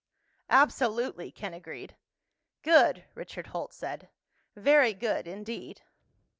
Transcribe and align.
"Absolutely," 0.49 1.31
Ken 1.31 1.53
agreed. 1.53 1.95
"Good," 2.63 3.05
Richard 3.13 3.45
Holt 3.53 3.71
said. 3.71 4.09
"Very 4.55 4.95
good 4.95 5.27
indeed." 5.27 5.83